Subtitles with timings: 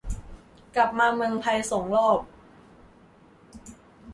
[0.75, 2.19] กลับมาเมืองไทยสองรอบ